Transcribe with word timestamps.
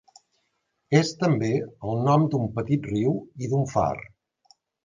És 0.99 1.11
també 1.19 1.51
el 1.91 2.01
nom 2.09 2.25
d'un 2.33 2.49
petit 2.57 2.91
riu 2.95 3.15
i 3.45 3.53
d'un 3.55 3.73
far. 3.77 3.91